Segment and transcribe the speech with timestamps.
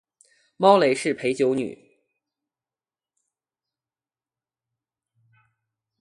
[0.57, 2.01] 猫雷是陪酒女